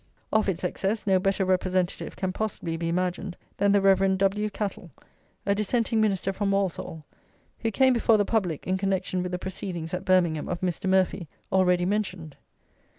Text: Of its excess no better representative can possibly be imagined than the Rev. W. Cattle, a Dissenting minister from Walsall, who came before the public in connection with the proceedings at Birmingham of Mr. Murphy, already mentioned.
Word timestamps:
Of 0.33 0.49
its 0.49 0.63
excess 0.63 1.05
no 1.05 1.19
better 1.19 1.45
representative 1.45 2.15
can 2.15 2.33
possibly 2.33 2.75
be 2.75 2.89
imagined 2.89 3.37
than 3.57 3.71
the 3.71 3.81
Rev. 3.81 4.17
W. 4.17 4.49
Cattle, 4.49 4.89
a 5.45 5.53
Dissenting 5.53 6.01
minister 6.01 6.33
from 6.33 6.49
Walsall, 6.49 7.05
who 7.59 7.69
came 7.69 7.93
before 7.93 8.17
the 8.17 8.25
public 8.25 8.65
in 8.65 8.77
connection 8.79 9.21
with 9.21 9.31
the 9.31 9.37
proceedings 9.37 9.93
at 9.93 10.03
Birmingham 10.03 10.49
of 10.49 10.61
Mr. 10.61 10.89
Murphy, 10.89 11.27
already 11.51 11.85
mentioned. 11.85 12.35